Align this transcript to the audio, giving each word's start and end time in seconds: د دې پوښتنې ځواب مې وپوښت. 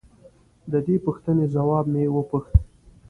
د 0.71 0.73
دې 0.85 0.95
پوښتنې 1.05 1.45
ځواب 1.55 1.85
مې 1.93 2.03
وپوښت. 2.15 2.53